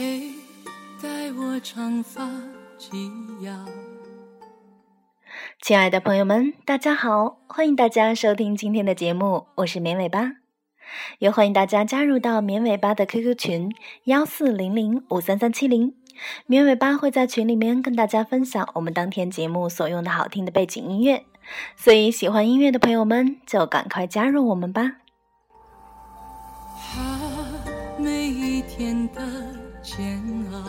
[0.00, 0.32] 嘿，
[1.02, 2.26] 待我长发
[2.78, 3.12] 及
[3.42, 3.52] 腰。
[5.60, 10.36] 亲爱的朋友们，大家好，欢迎大家收听今天的节目，我是绵尾巴，
[11.18, 13.74] 也欢迎大家加入到绵尾巴的 QQ 群
[14.04, 15.94] 幺四零零五三三七零，
[16.46, 21.26] 绵尾巴会在群里面跟大家分享我们当天节目所用的好听的背景音乐，
[21.76, 24.92] 所以喜欢音乐的朋友们就赶快加入我们吧。
[26.96, 27.20] 啊，
[27.98, 29.20] 每一天的
[29.90, 30.22] 煎
[30.52, 30.62] 熬。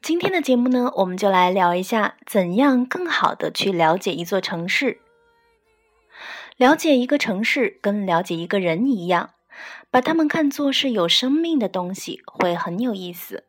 [0.00, 5.00] 今天的节目呢，我们就来聊一下怎样更好的去了解一座城市。
[6.56, 9.34] 了解一个城市跟了解一个人一样，
[9.90, 13.44] 把他们看作是有生命的东西，会很有意思。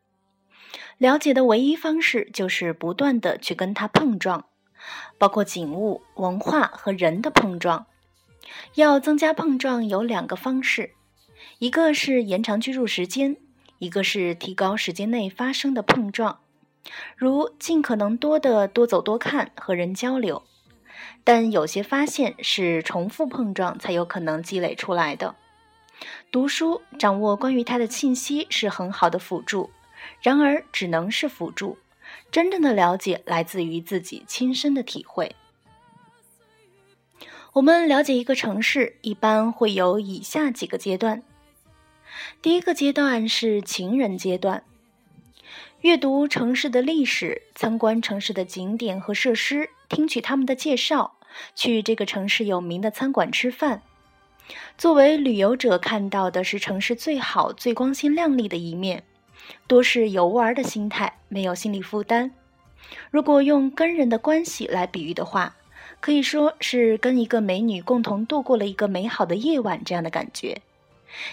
[0.98, 4.44] 了解的唯一方式就是不断的去跟它碰撞，
[5.16, 7.86] 包括景物、文化和人的碰撞。
[8.74, 10.92] 要增加碰撞有两个方式，
[11.58, 13.36] 一个是延长居住时间，
[13.78, 16.40] 一个是提高时间内发生的碰撞。
[17.16, 20.42] 如尽可能多的多走多看和人交流，
[21.22, 25.36] 但有些发现是重复碰撞才有可能积累出来的。
[26.30, 29.70] 读书掌握关于它的信息是很好的辅助，
[30.20, 31.78] 然而只能是辅助，
[32.30, 35.34] 真正的了解来自于自己亲身的体会。
[37.54, 41.22] 我们了解一个城市，一般会有以下几个阶段。
[42.42, 44.64] 第一个阶段是情人阶段。
[45.80, 51.18] 阅读城市的历史，参观城市的景点和设施，听取他们的介绍，
[51.54, 53.82] 去这个城市有名的餐馆吃饭。
[54.78, 59.04] 作为旅游者，看到的是城市最好、最光鲜亮丽的一面，
[59.66, 62.32] 多是游玩的心态，没有心理负担。
[63.10, 65.56] 如果用跟人的关系来比喻的话，
[66.00, 70.60] 可以说是跟一个美女共同度过了一个美好的夜晚这样的感觉。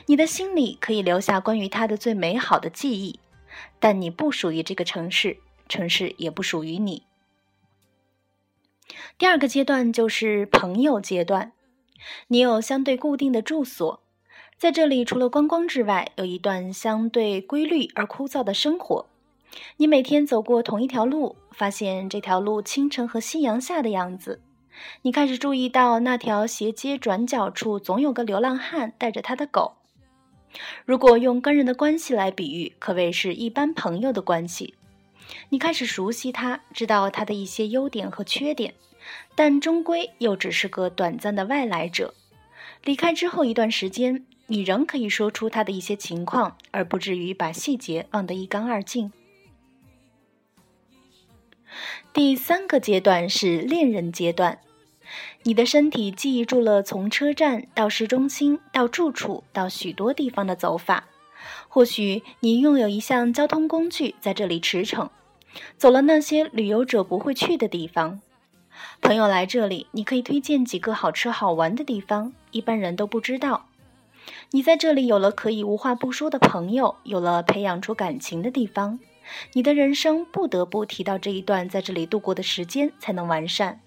[0.05, 3.19] 你的心里可以留下关于他的最美好的记忆。
[3.79, 5.37] 但你不属于这个城市，
[5.67, 7.03] 城市也不属于你。
[9.17, 11.51] 第二个阶段就是朋友阶段，
[12.27, 14.01] 你有相对固定的住所，
[14.57, 19.07] 在这里除了观光之外，有一段相对规律而枯燥的生活。
[19.77, 24.41] 你每天走过同一条路，发现这条路清晨和夕阳下的样子。
[25.03, 29.77] 你开始注意到那条斜街转角处总有个流浪汉带着他的狗。
[30.85, 34.75] 如果用跟人的关系来比喻，可谓是一般朋友的关系。
[35.49, 38.73] 你开始熟悉他，知道他的一些优点和缺点，
[39.33, 42.13] 但终归又只是个短暂的外来者。
[42.83, 49.13] 离开之后一段时间，你仍可以说出他的一些情况，而不至于把细节忘得一干二净。
[52.11, 54.59] 第三个阶段是恋人阶段。
[55.43, 61.05] 你的身体记忆住了从车站到市中心到住处到许多地方的走法，
[61.67, 65.09] 或许你拥有一项交通工具在这里驰骋，
[65.77, 68.21] 走了那些旅游者不会去的地方。
[69.01, 73.67] 朋友来这里，你可以推荐几个好吃好玩的地方，一般人都不知道。
[74.51, 78.99] 你在这里有了可以无话不说的朋友，有了培养出感情的地方，
[79.53, 83.81] 你的人生不得不提到这一段在这里度过的时间才能完善。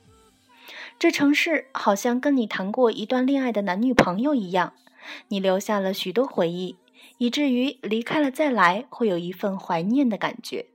[0.99, 4.73] 这城市好像跟你谈过一段恋爱的男女朋友一样，
[5.29, 6.77] 你留下了许多回忆，
[7.19, 10.67] 以至于离开了再来会有一份怀念的感觉。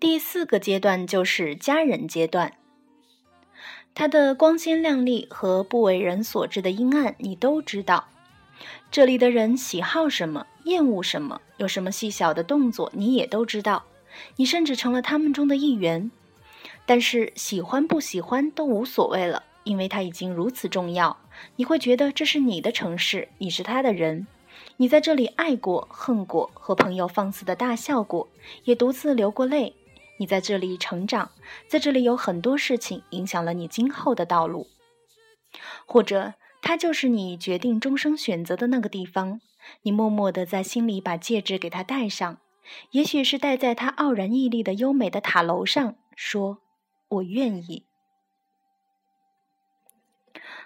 [0.00, 2.54] 第四个阶段就是家人阶段，
[3.94, 8.08] 它的光鲜亮丽和不为人所知的阴暗，你都知道。
[8.90, 13.84] 这里的人喜好什么，厌恶什么，有什么细小的动作，你也都知道。
[14.36, 16.10] 你甚至成了他们中的一员。
[16.86, 21.18] 但是喜欢不喜欢都无所谓了，因为它已经如此重要。
[21.56, 24.26] 你会觉得这是你的城市，你是他的人，
[24.78, 28.28] 你在这里爱过、恨过，和朋友放肆的大笑过，
[28.64, 29.74] 也独自流过泪。
[30.18, 31.30] 你在这里成长，
[31.68, 34.66] 在这里有很多事情影响了你今后的道路，
[35.84, 36.32] 或者
[36.62, 39.40] 它就是你决定终生选择的那个地方。
[39.82, 42.38] 你默默地在心里把戒指给他戴上，
[42.92, 46.58] 也许是戴在他傲然屹立的优美的塔楼上，说。
[47.08, 47.86] 我愿意。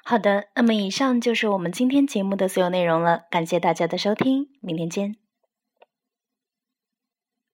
[0.02, 5.16] 好的，那么以上就是我们今天节目的所有内容了，感谢大家的收听，明天见。